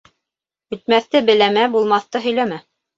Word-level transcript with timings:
Үтмәҫте 0.79 1.23
беләмә, 1.29 1.69
булмаҫты 1.79 2.27
һөйләмә. 2.29 2.63